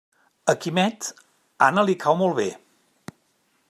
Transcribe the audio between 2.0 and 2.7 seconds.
cau molt bé.